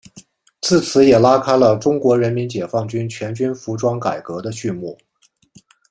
[0.61, 4.97] 自此也拉开了中国人民解放军全军服装改革的序幕。